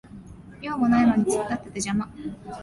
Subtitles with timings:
[0.63, 2.11] 用もないのに突っ立ってて邪魔